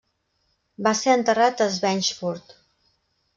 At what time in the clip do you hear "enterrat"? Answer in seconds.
1.17-1.61